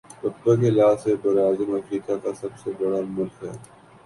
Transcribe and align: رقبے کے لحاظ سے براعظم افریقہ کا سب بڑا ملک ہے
رقبے 0.23 0.55
کے 0.57 0.69
لحاظ 0.69 1.03
سے 1.03 1.15
براعظم 1.23 1.73
افریقہ 1.73 2.13
کا 2.23 2.33
سب 2.41 2.71
بڑا 2.79 3.01
ملک 3.09 3.43
ہے 3.43 3.51